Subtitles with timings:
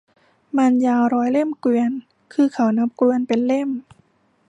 [0.57, 1.91] มารยาร้อยเล่มเกวียน
[2.33, 3.69] คือเขานับเกวียนเป็นเล่ม